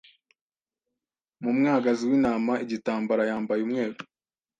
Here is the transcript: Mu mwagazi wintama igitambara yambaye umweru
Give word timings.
Mu 1.43 1.49
mwagazi 1.57 2.01
wintama 2.09 2.53
igitambara 2.63 3.23
yambaye 3.29 3.61
umweru 3.63 3.95